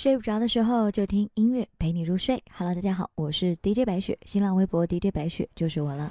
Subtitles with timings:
[0.00, 2.42] 睡不着的时候就听音乐陪你入睡。
[2.56, 6.10] Hello，大家好，我是 DJ 白雪，新浪微博 DJ 白雪就是我了。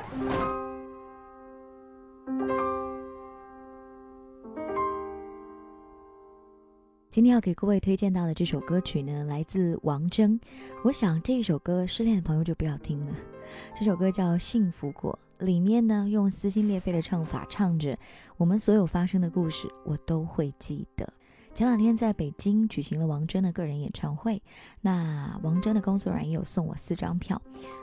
[7.10, 10.40] 今天要给各位推荐到的这首歌曲呢，来自王铮。
[10.84, 13.16] 我想这一首歌失恋的朋友就不要听了。
[13.76, 17.98] 这首歌叫《幸福果》，里面呢用撕心裂肺的唱法唱着
[18.38, 21.12] 我们所有发生的故事，我都会记得。
[21.54, 24.42] 前两天在北京举行了王铮的个人演唱会，
[24.80, 27.42] 那王铮的工作人员也有送我四张票，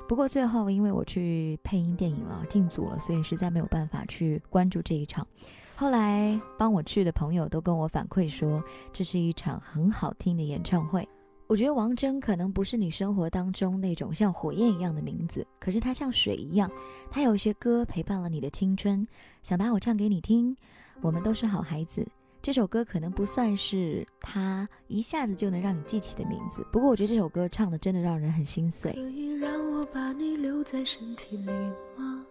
[0.09, 5.27] 不过最后因为我去配音电影了，进组了，所以实在没有办法去关注这一场。
[5.75, 11.07] 后来帮我去的朋友都跟我反馈说，这是一场很好听的演唱会。
[11.47, 16.71] 我觉得王铮可能不是你生活当中那种像火焰一样的名字，可是他像水一样，
[17.11, 19.07] 他有一些歌陪伴了你的青春，
[19.43, 20.57] 想把我唱给你听。
[21.03, 22.09] 我们都是好孩子。
[22.47, 28.93] 这首歌可能不算是他一下子就能让你记起的名字，不过我觉得这首歌唱的真的让人很心碎。
[28.93, 31.51] 可以让我把你留在身体里
[31.99, 32.25] 吗？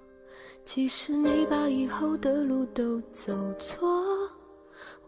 [0.64, 3.90] 即使你把以后的路都走错，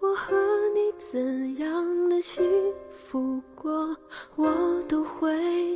[0.01, 0.35] 我和
[0.75, 2.43] 你怎样的幸
[2.91, 3.95] 福过，
[4.35, 5.31] 我都会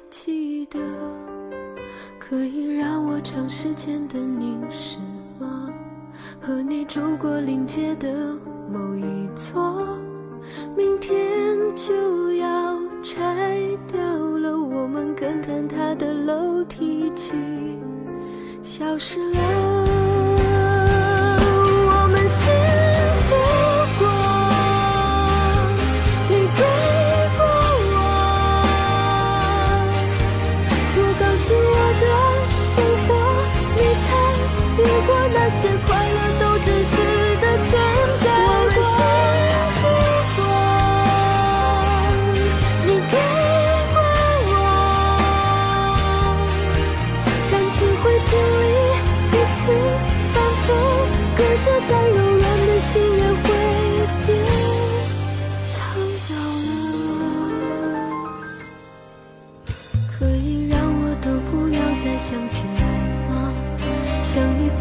[0.09, 0.77] 记得。
[2.19, 4.97] 可以让我长时间的凝视
[5.39, 5.73] 吗？
[6.41, 8.37] 和你住过临街的。
[8.71, 9.61] 某一座，
[10.77, 13.35] 明天就要拆
[13.91, 14.57] 掉了。
[14.57, 17.33] 我们跟坍塌的楼梯起
[18.63, 19.39] 消失了。
[21.85, 22.49] 我们幸
[23.27, 23.35] 福
[23.99, 24.07] 过，
[26.29, 26.59] 你背
[27.35, 27.43] 过
[27.91, 27.99] 我，
[30.95, 32.03] 多高兴我的
[32.49, 32.71] 生
[33.05, 33.09] 活，
[33.75, 34.09] 你参
[34.77, 35.90] 与过那些。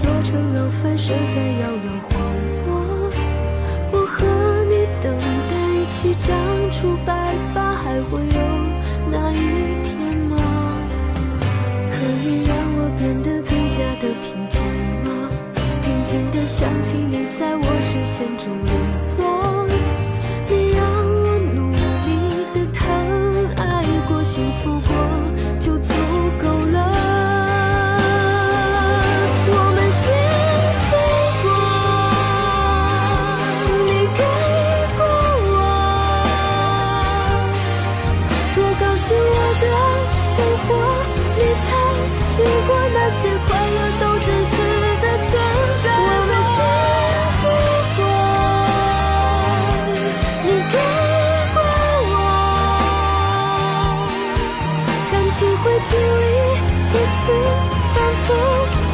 [0.00, 2.10] 座城楼反射在遥远荒
[2.64, 3.12] 漠，
[3.92, 4.24] 我和
[4.64, 5.14] 你等
[5.50, 6.32] 待一起长
[6.70, 8.40] 出白发，还会有
[9.10, 10.38] 那一天吗？
[11.90, 14.58] 可以让我变得更加的平静
[15.04, 15.28] 吗？
[15.82, 18.48] 平静的想起你在我视线中
[43.12, 44.54] 那些快乐都真实
[45.02, 45.28] 的存
[45.82, 45.84] 在。
[45.98, 46.56] 我们幸
[47.40, 47.42] 福
[47.96, 48.00] 过
[50.44, 50.74] 你给
[51.52, 51.56] 过
[52.06, 52.14] 我。
[55.10, 55.90] 感情会经
[56.20, 56.24] 历
[56.84, 56.88] 几
[57.18, 57.20] 次
[57.92, 58.28] 反复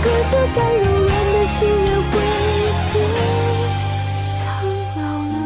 [0.02, 2.10] 割舍再柔软的心也会
[2.94, 2.94] 变
[4.32, 4.40] 苍
[4.96, 5.36] 老了。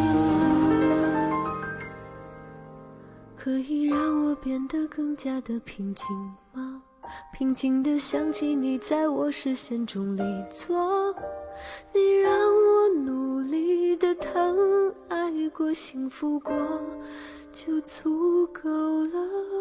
[3.37, 6.07] 可以让我变得更加的平静
[6.55, 6.70] 吗？
[7.33, 11.15] 平静的想起你在我视线中离座，
[11.93, 16.53] 你让我努力的疼爱过，幸福过，
[17.53, 19.60] 就足够了。